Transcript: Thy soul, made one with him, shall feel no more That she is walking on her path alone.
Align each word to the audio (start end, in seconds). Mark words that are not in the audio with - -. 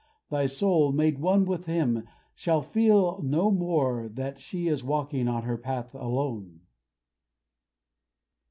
Thy 0.31 0.47
soul, 0.47 0.91
made 0.91 1.19
one 1.19 1.45
with 1.45 1.65
him, 1.67 2.07
shall 2.33 2.63
feel 2.63 3.21
no 3.21 3.51
more 3.51 4.09
That 4.09 4.39
she 4.39 4.67
is 4.67 4.83
walking 4.83 5.27
on 5.27 5.43
her 5.43 5.57
path 5.59 5.93
alone. 5.93 6.61